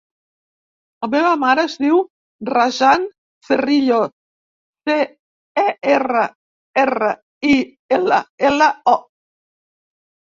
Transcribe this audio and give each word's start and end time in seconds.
La 1.03 1.07
meva 1.15 1.31
mare 1.41 1.63
es 1.69 1.73
diu 1.81 1.97
Razan 2.51 3.03
Cerrillo: 3.49 3.99
ce, 4.89 4.95
e, 5.65 5.65
erra, 5.97 6.23
erra, 6.85 7.11
i, 7.51 7.59
ela, 7.99 8.19
ela, 8.51 8.71
o. 8.95 8.97